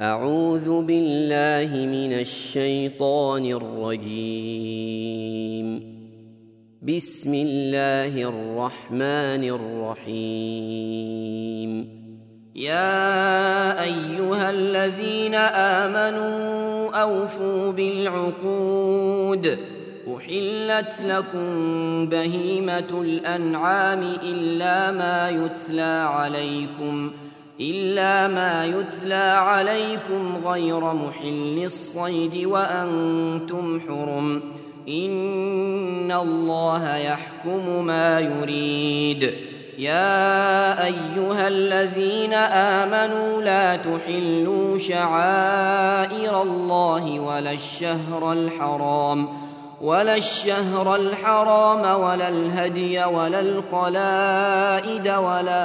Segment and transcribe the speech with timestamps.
[0.00, 4.86] أعوذ بالله من الشيطان الرجيم.
[6.82, 9.44] بسم الله الرحمن
[10.06, 11.70] الرحيم.
[12.56, 19.58] يا أيها الذين آمنوا أوفوا بالعقود.
[20.16, 21.48] أحلت لكم
[22.08, 27.10] بهيمة الأنعام إلا ما يتلى عليكم.
[27.60, 34.42] إلا ما يتلى عليكم غير محل الصيد وأنتم حرم.
[34.88, 39.34] إن الله يحكم ما يريد.
[39.78, 49.47] يا أيها الذين آمنوا لا تحلوا شعائر الله ولا الشهر الحرام.
[49.80, 55.64] ولا الشهر الحرام ولا الهدي ولا القلائد ولا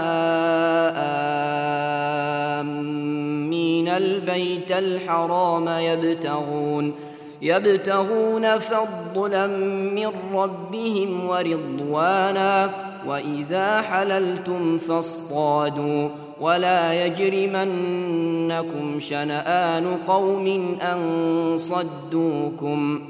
[2.60, 6.94] آمين البيت الحرام يبتغون
[7.42, 12.70] يبتغون فضلا من ربهم ورضوانا
[13.08, 16.10] وإذا حللتم فاصطادوا
[16.42, 20.98] ولا يجرمنكم شنآن قوم أن
[21.58, 23.02] صدوكم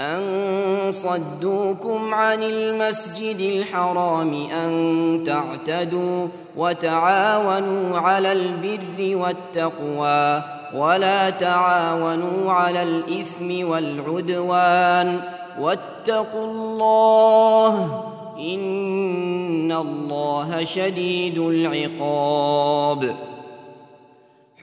[0.00, 10.42] أن صدوكم عن المسجد الحرام أن تعتدوا وتعاونوا على البر والتقوى
[10.74, 15.20] ولا تعاونوا على الإثم والعدوان.
[15.60, 18.04] واتقوا الله
[18.38, 23.16] إن الله شديد العقاب.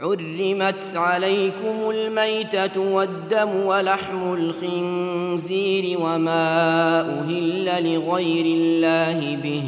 [0.02, 9.64] حرمت عليكم الميتة والدم ولحم الخنزير وما أهل لغير الله به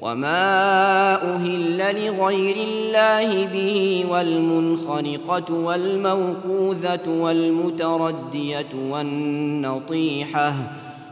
[0.00, 10.54] وما أهل لغير الله به والمنخنقة والموقوذة والمتردية والنطيحة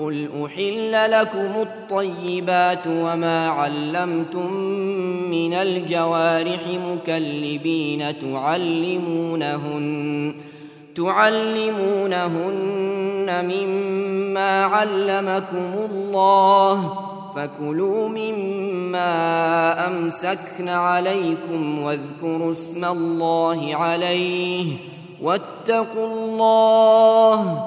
[0.00, 4.52] قل أحل لكم الطيبات وما علمتم
[5.30, 9.80] من الجوارح مكلبين تعلمونهن
[10.94, 12.24] تعلمونهن
[13.44, 16.98] مما علمكم الله
[17.36, 19.06] فكلوا مما
[19.86, 24.66] أمسكن عليكم واذكروا اسم الله عليه
[25.22, 27.66] واتقوا الله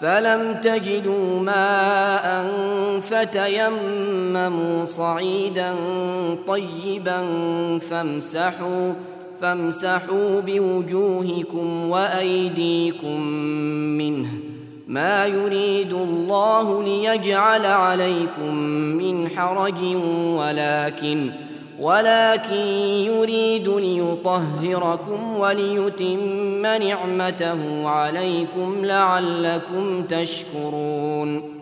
[0.00, 2.50] فلم تجدوا ماء
[3.00, 5.76] فتيمموا صعيدا
[6.46, 7.28] طيبا
[7.78, 8.92] فامسحوا
[9.40, 13.20] فامسحوا بوجوهكم وايديكم
[13.98, 14.28] منه
[14.88, 18.54] ما يريد الله ليجعل عليكم
[18.98, 19.84] من حرج
[20.38, 21.30] ولكن
[21.80, 22.66] ولكن
[23.06, 31.60] يريد ليطهركم وليتم نعمته عليكم لعلكم تشكرون.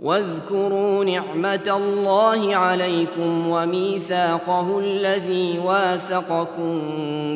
[0.00, 6.80] واذكروا نعمة الله عليكم وميثاقه الذي واثقكم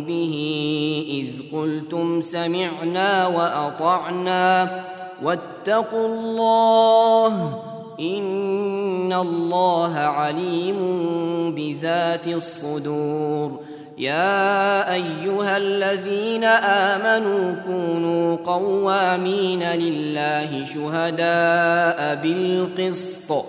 [0.05, 0.35] به
[1.09, 4.85] إذ قلتم سمعنا وأطعنا
[5.23, 7.62] واتقوا الله
[8.00, 10.79] إن الله عليم
[11.55, 13.61] بذات الصدور
[13.99, 23.45] يا أيها الذين آمنوا كونوا قوامين لله شهداء بالقسط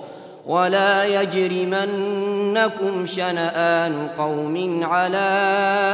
[0.47, 5.29] ولا يجرمنكم شنآن قوم على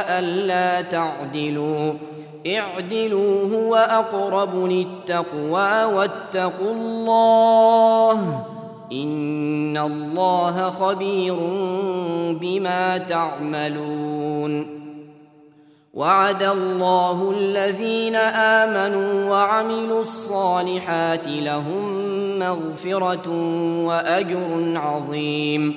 [0.08, 1.92] ألا تعدلوا
[2.46, 8.44] اعدلوا هو أقرب للتقوى واتقوا الله
[8.92, 11.36] إن الله خبير
[12.40, 14.76] بما تعملون
[15.94, 22.08] وعد الله الذين آمنوا وعملوا الصالحات لهم
[22.38, 23.28] مغفرة
[23.86, 25.76] وأجر عظيم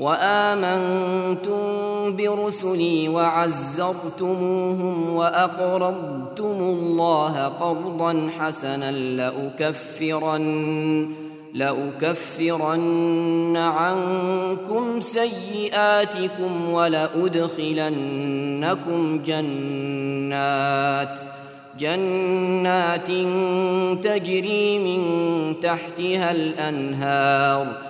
[0.00, 1.60] وآمنتم
[2.16, 10.46] برسلي وعزرتموهم وأقرضتم الله قرضا حسنا لاكفرن
[11.54, 17.70] لأكفرن عنكم سيئاتكم ولأدخلنكم
[19.26, 21.18] جنات
[21.78, 23.06] جنات
[24.04, 25.00] تجري من
[25.60, 27.89] تحتها الأنهار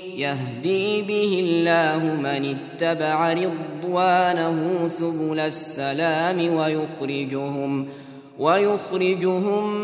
[0.21, 7.87] يهدي به الله من اتبع رضوانه سبل السلام ويخرجهم
[8.39, 9.75] ويخرجهم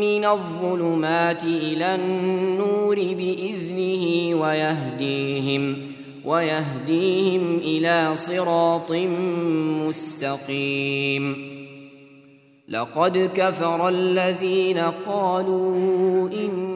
[0.00, 4.04] من الظلمات إلى النور بإذنه
[4.40, 5.76] ويهديهم
[6.24, 8.92] ويهديهم إلى صراط
[9.86, 11.56] مستقيم.
[12.68, 16.75] لقد كفر الذين قالوا إن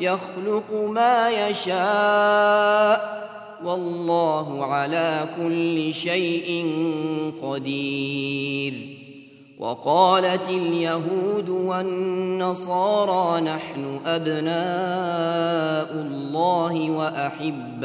[0.00, 3.24] يخلق ما يشاء
[3.64, 6.74] والله على كل شيء
[7.42, 8.98] قدير.
[9.58, 17.84] وقالت اليهود والنصارى نحن أبناء الله وأحباؤه.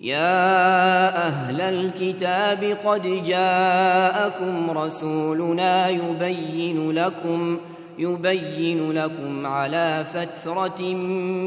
[0.00, 7.58] يا أهل الكتاب قد جاءكم رسولنا يبين لكم
[7.98, 10.82] يبين لكم على فترة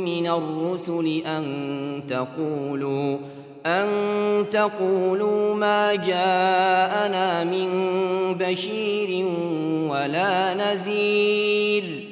[0.06, 3.18] من الرسل أن تقولوا
[3.66, 3.90] أن
[4.52, 7.70] تقولوا ما جاءنا من
[8.34, 9.26] بشير
[9.92, 12.12] ولا نذير.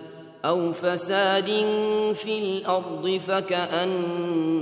[0.45, 1.45] أو فساد
[2.13, 4.57] في الأرض فكأنما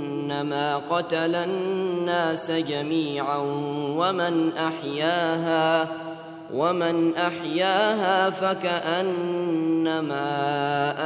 [0.76, 3.38] قتل الناس جميعا
[3.96, 5.88] ومن أحياها
[6.54, 9.88] ومن أحياها فكأنما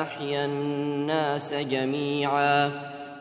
[0.02, 2.70] أحيا الناس جميعا.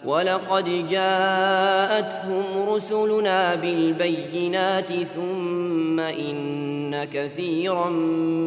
[0.06, 7.90] ولقد جاءتهم رسلنا بالبينات ثم إن كثيرا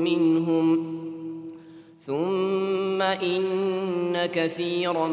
[0.02, 0.96] منهم
[2.06, 5.08] ثم إن كثيرا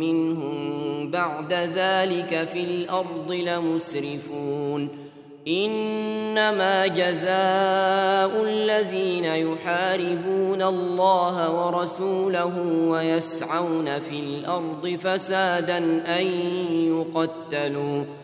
[0.00, 0.54] منهم
[1.10, 4.88] بعد ذلك في الأرض لمسرفون.
[5.48, 15.78] إنما جزاء الذين يحاربون الله ورسوله ويسعون في الأرض فسادا
[16.20, 16.26] أن
[16.70, 18.23] يقتلوا.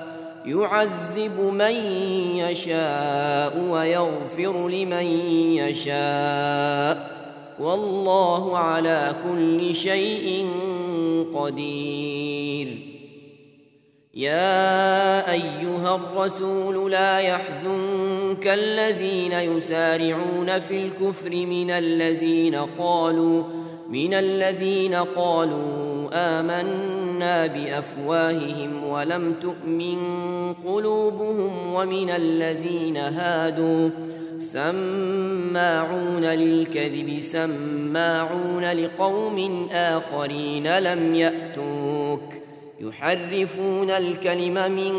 [0.45, 1.75] يعذب من
[2.35, 5.05] يشاء ويغفر لمن
[5.55, 7.21] يشاء
[7.59, 10.47] والله على كل شيء
[11.35, 12.67] قدير.
[14.13, 23.43] يا أيها الرسول لا يحزنك الذين يسارعون في الكفر من الذين قالوا
[23.89, 29.97] من الذين قالوا آمنا بأفواههم ولم تؤمن
[30.53, 33.89] قلوبهم ومن الذين هادوا
[34.39, 42.21] سماعون للكذب سماعون لقوم آخرين لم يأتوك
[42.81, 44.93] يحرفون الكلم من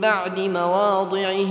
[0.00, 1.48] بعد مواضعه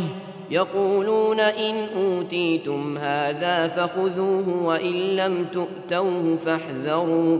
[0.52, 7.40] يقولون إن أوتيتم هذا فخذوه وإن لم تؤتوه فاحذروا.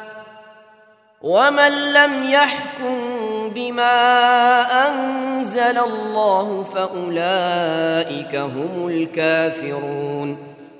[1.23, 2.97] ومن لم يحكم
[3.55, 3.91] بما
[4.89, 10.37] انزل الله فاولئك هم الكافرون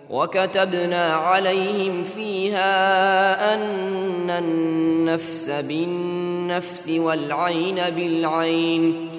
[0.09, 9.09] وكتبنا عليهم فيها ان النفس بالنفس والعين بالعين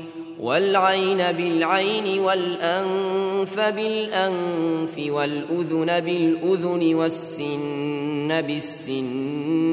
[0.40, 9.61] والعين بالعين والأنف بالأنف والأذن بالأذن والسن بالسن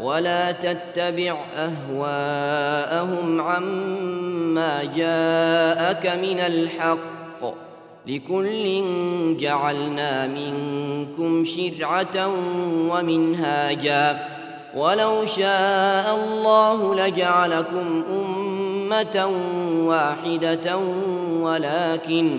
[0.00, 7.54] ولا تتبع أهواءهم عما جاءك من الحق.
[8.06, 8.84] لكل
[9.36, 12.28] جعلنا منكم شرعة
[12.90, 14.34] ومنهاجا.
[14.76, 19.30] ولو شاء الله لجعلكم أمة
[19.86, 20.76] واحدة
[21.40, 22.38] ولكن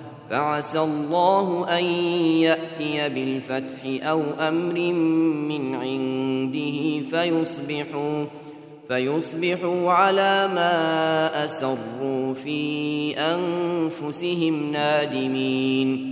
[0.31, 1.83] فعسى الله أن
[2.39, 4.93] يأتي بالفتح أو أمر
[5.49, 8.25] من عنده فيصبحوا
[8.87, 16.11] فيصبحوا على ما أسروا في أنفسهم نادمين.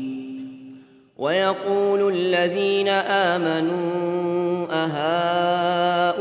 [1.17, 6.18] ويقول الذين آمنوا أهؤلاء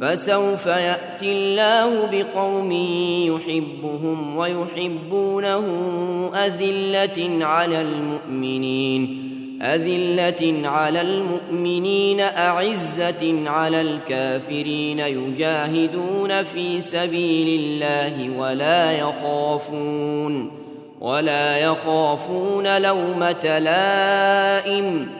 [0.00, 2.72] فسوف يأتي الله بقوم
[3.32, 5.66] يحبهم ويحبونه
[6.34, 9.30] أذلة على المؤمنين
[9.62, 20.60] أذلة على المؤمنين أعزة على الكافرين يجاهدون في سبيل الله ولا يخافون
[21.00, 25.19] ولا يخافون لومة لائم.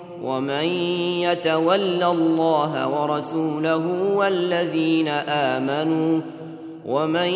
[0.23, 0.65] ومن
[1.25, 6.21] يتول الله ورسوله والذين آمنوا
[6.85, 7.29] ومن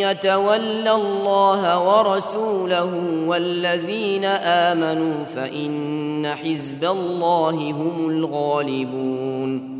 [0.00, 2.90] يتول الله ورسوله
[3.26, 9.79] والذين آمنوا فإن حزب الله هم الغالبون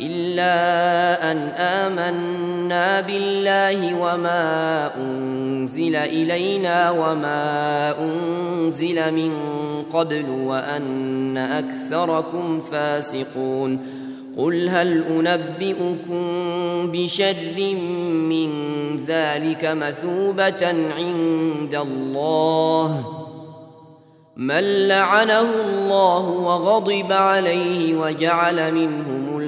[0.00, 9.32] إلا أن آمنا بالله وما أنزل إلينا وما أنزل من
[9.92, 13.98] قبل وأن أكثركم فاسقون
[14.38, 16.22] قل هل أنبئكم
[16.92, 17.74] بشر
[18.30, 18.50] من
[19.06, 20.66] ذلك مثوبة
[20.98, 23.18] عند الله
[24.36, 29.17] من لعنه الله وغضب عليه وجعل منهم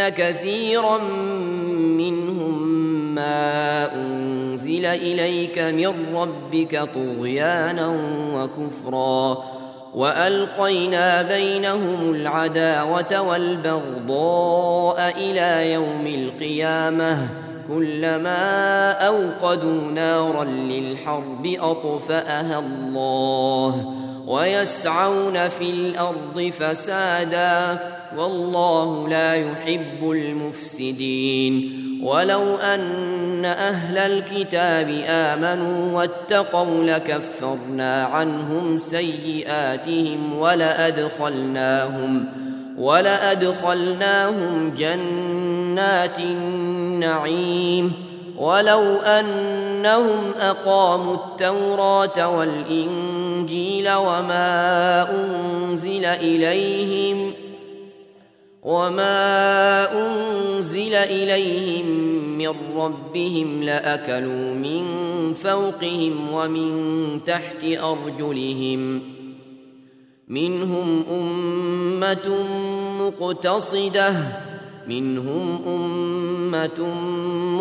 [0.00, 0.98] كثيرا
[1.98, 2.74] منهم
[3.14, 7.88] ما أنزل إليك من ربك طغيانا
[8.34, 9.44] وكفرا
[9.94, 17.28] وألقينا بينهم العداوة والبغضاء إلى يوم القيامة
[17.68, 23.94] كلما أوقدوا نارا للحرب أطفأها الله
[24.26, 27.78] ويسعون في الأرض فسادا
[28.16, 31.82] والله لا يحب المفسدين.
[32.02, 42.28] ولو أن أهل الكتاب آمنوا واتقوا لكفرنا عنهم سيئاتهم ولأدخلناهم
[42.78, 47.92] ولأدخلناهم جنات النعيم.
[48.38, 57.32] ولو أنهم أقاموا التوراة والإنجيل وما أنزل إليهم
[58.66, 61.86] وما أنزل إليهم
[62.38, 64.84] من ربهم لأكلوا من
[65.34, 69.02] فوقهم ومن تحت أرجلهم
[70.28, 72.28] منهم أمة
[73.00, 74.14] مقتصده
[74.88, 76.94] منهم أمة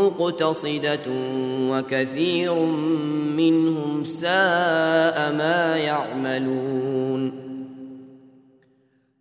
[0.01, 1.05] مقتصدة
[1.71, 2.55] وكثير
[3.37, 7.45] منهم ساء ما يعملون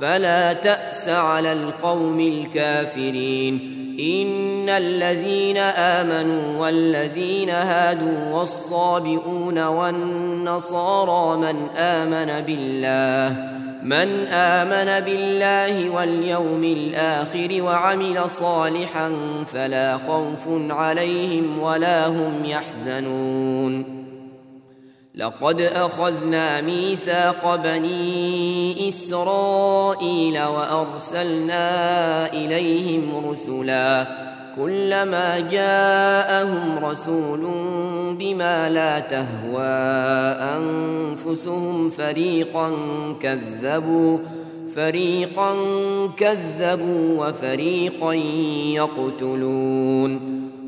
[0.00, 3.76] فلا تأس على القوم الكافرين.
[4.00, 17.62] إن الذين آمنوا والذين هادوا والصابئون والنصارى من آمن بالله من آمن بالله واليوم الآخر
[17.62, 19.12] وعمل صالحا
[19.46, 23.95] فلا خوف عليهم ولا هم يحزنون.
[25.16, 31.66] لقد أخذنا ميثاق بني إسرائيل وأرسلنا
[32.32, 34.06] إليهم رسلا
[34.56, 37.40] كلما جاءهم رسول
[38.18, 39.62] بما لا تهوى
[40.56, 42.72] أنفسهم فريقا
[43.20, 44.18] كذبوا
[44.74, 45.54] فريقا
[46.16, 48.12] كذبوا وفريقا
[48.74, 50.45] يقتلون.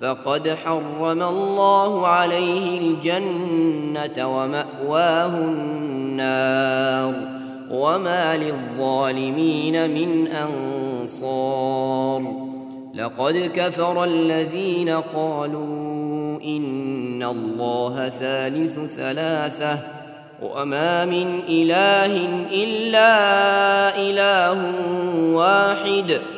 [0.00, 7.14] فقد حرم الله عليه الجنة ومأواه النار
[7.70, 12.22] وما للظالمين من أنصار.
[12.94, 19.78] لقد كفر الذين قالوا إن الله ثالث ثلاثة
[20.42, 22.12] وما من إله
[22.50, 23.16] إلا
[23.98, 24.58] إله
[25.34, 26.37] واحد.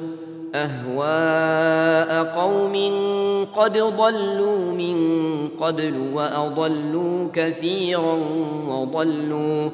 [0.55, 2.75] أهواء قوم
[3.55, 4.97] قد ضلوا من
[5.47, 8.19] قبل وأضلوا كثيرا
[8.67, 9.69] وضلوا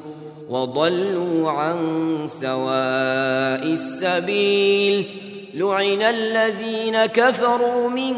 [0.50, 1.78] وضلوا عن
[2.26, 5.06] سواء السبيل
[5.54, 8.14] لعن الذين كفروا من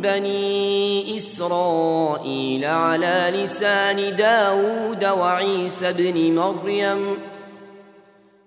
[0.00, 7.18] بني إسرائيل على لسان داود وعيسى بن مريم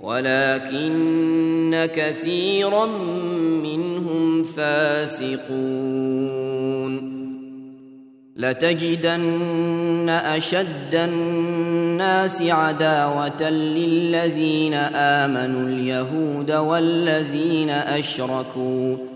[0.00, 2.86] ولكن كثيرا
[3.62, 5.56] منهم فاسقون.
[8.36, 19.15] لتجدن أشد الناس عداوة للذين آمنوا اليهود والذين أشركوا.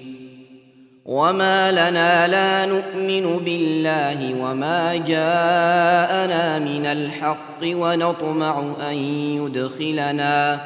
[1.11, 8.95] وما لنا لا نؤمن بالله وما جاءنا من الحق ونطمع ان
[9.43, 10.61] يدخلنا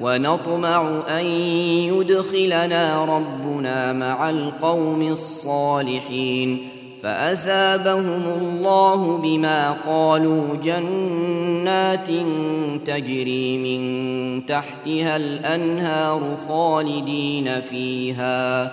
[0.00, 1.26] ونطمع ان
[1.94, 6.68] يدخلنا ربنا مع القوم الصالحين
[7.02, 12.08] فاثابهم الله بما قالوا جنات
[12.86, 18.72] تجري من تحتها الانهار خالدين فيها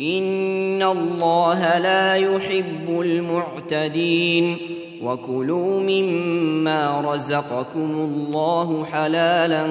[0.00, 4.56] ان الله لا يحب المعتدين
[5.02, 9.66] وكلوا مما رزقكم الله حلالا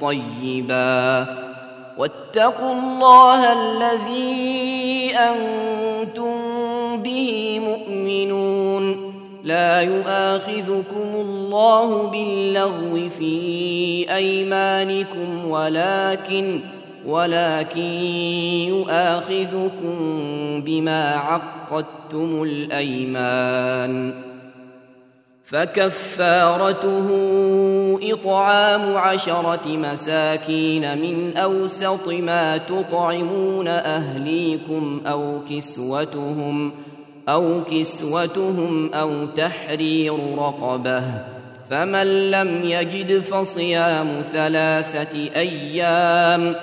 [0.00, 1.26] طيبا
[1.98, 6.32] واتقوا الله الذي أنتم
[7.02, 9.12] به مؤمنون
[9.44, 16.60] لا يؤاخذكم الله باللغو في ايمانكم ولكن
[17.06, 17.80] ولكن
[18.68, 19.96] يؤاخذكم
[20.64, 24.14] بما عقدتم الأيمان.
[25.44, 27.08] فكفارته
[28.02, 36.72] إطعام عشرة مساكين من أوسط ما تطعمون أهليكم أو كسوتهم
[37.28, 41.02] أو كسوتهم أو تحرير رقبة.
[41.70, 46.54] فمن لم يجد فصيام ثلاثة أيام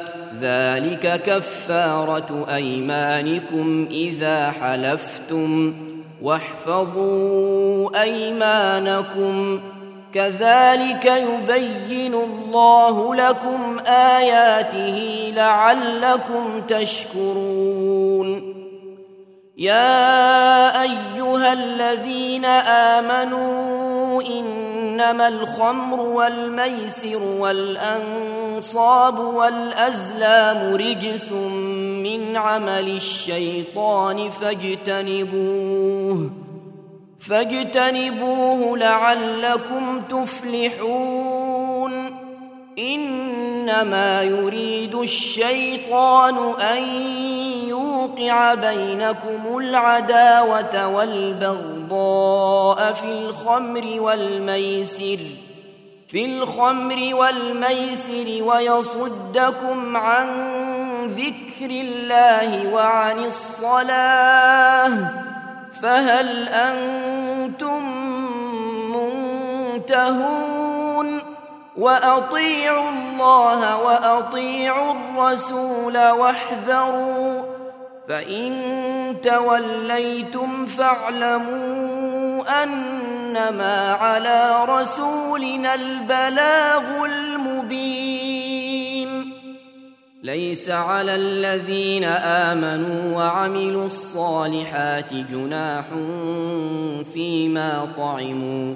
[0.42, 5.74] ذلك كفارة أيمانكم إذا حلفتم.
[6.22, 9.60] واحفظوا أيمانكم.
[10.14, 18.54] كذلك يبين الله لكم آياته لعلكم تشكرون.
[19.60, 22.46] يا ايها الذين
[22.96, 36.32] امنوا انما الخمر والميسر والانصاب والازلام رجس من عمل الشيطان فاجتنبوه
[37.20, 41.50] فاجتنبوه لعلكم تفلحون
[42.80, 46.84] انما يريد الشيطان ان
[48.00, 52.14] يوقع بينكم العداوة والبغضاء
[52.94, 55.20] في الخمر والميسر
[56.08, 60.28] في الخمر والميسر ويصدكم عن
[61.08, 64.92] ذكر الله وعن الصلاة
[65.82, 67.84] فهل أنتم
[68.96, 70.60] منتهون؟
[71.80, 77.44] وأطيعوا الله وأطيعوا الرسول واحذروا
[78.10, 78.52] فإن
[79.24, 88.30] توليتم فاعلموا أنما على رسولنا البلاغ المبين.
[90.24, 95.86] ليس على الذين آمنوا وعملوا الصالحات جناح
[97.14, 98.76] فيما طعموا.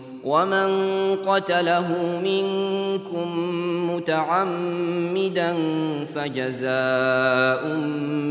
[0.23, 0.69] ومن
[1.15, 3.27] قتله منكم
[3.95, 5.53] متعمدا
[6.15, 7.77] فجزاء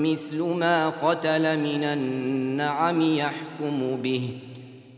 [0.03, 4.28] مثل ما قتل من النعم يحكم به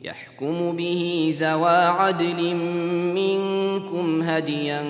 [0.05, 2.55] يحكم به ذوى عدل
[3.15, 4.83] منكم هديا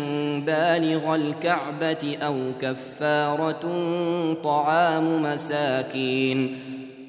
[0.46, 3.60] بالغ الكعبة أو كفارة
[4.44, 6.58] طعام مساكين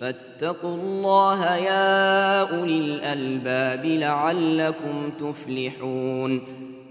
[0.00, 6.42] فاتقوا الله يا أولي الألباب لعلكم تفلحون.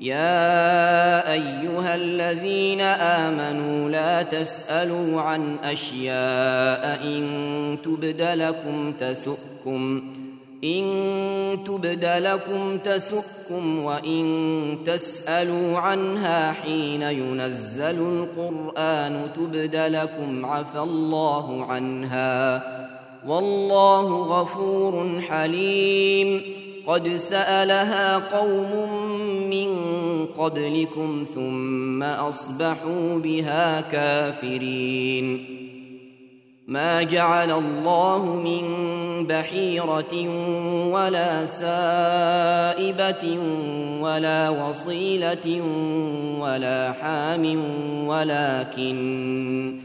[0.02, 10.04] يا أيها الذين آمنوا لا تسألوا عن أشياء إن تبد لكم تسؤكم
[10.64, 22.64] إن تبد لكم تسؤكم وإن تسألوا عنها حين ينزل القرآن تبد لكم عفى الله عنها.
[23.28, 26.42] والله غفور حليم.
[26.88, 28.90] قد سألها قوم
[29.50, 29.70] من
[30.26, 35.56] قبلكم ثم أصبحوا بها كافرين.
[36.68, 38.64] ما جعل الله من
[39.28, 40.30] بحيرة
[40.92, 43.40] ولا سائبة
[44.02, 45.62] ولا وصيلة
[46.42, 47.64] ولا حام
[48.08, 49.85] ولكن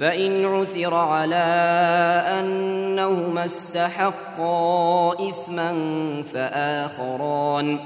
[0.00, 1.44] فإن عثر على
[2.40, 5.72] أنهما استحقا إثما
[6.22, 7.78] فآخران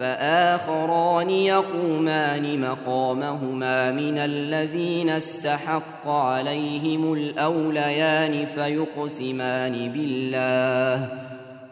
[0.00, 11.08] فآخران يقومان مقامهما من الذين استحق عليهم الأوليان فيقسمان بالله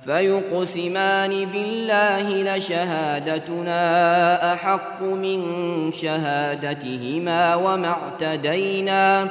[0.05, 3.83] فيقسمان بالله لشهادتنا
[4.53, 5.43] أحق من
[5.93, 9.31] شهادتهما وما اعتدينا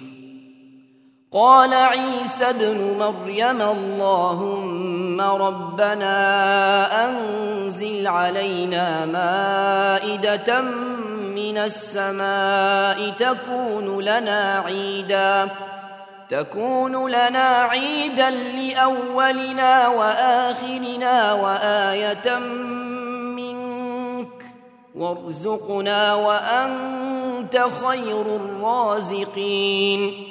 [1.33, 6.17] قال عيسى ابن مريم اللهم ربنا
[7.07, 10.61] أنزل علينا مائدة
[11.35, 15.49] من السماء تكون لنا عيدا
[16.29, 22.37] تكون لنا عيدا لأولنا وآخرنا وآية
[23.39, 24.45] منك
[24.95, 30.30] وارزقنا وأنت خير الرازقين.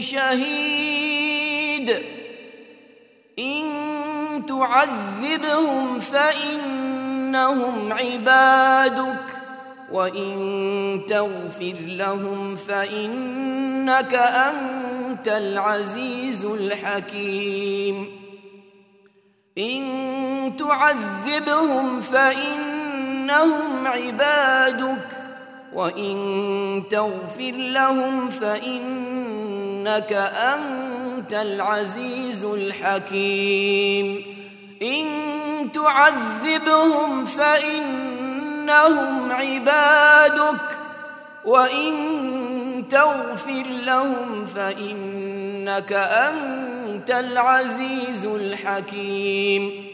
[0.00, 1.90] شهيد.
[3.38, 3.64] إن
[4.48, 9.24] تعذبهم فإنهم عبادك
[9.92, 18.24] وإن تغفر لهم فإنك أنت العزيز الحكيم.
[19.58, 19.84] إن
[20.58, 25.23] تعذبهم فإنهم عبادك
[25.74, 34.24] وان تغفر لهم فانك انت العزيز الحكيم
[34.82, 35.06] ان
[35.72, 38.14] تعذبهم فان
[38.64, 40.60] إنهم عبادك
[41.44, 41.94] وإن
[42.90, 49.93] تغفر لهم فإنك أنت العزيز الحكيم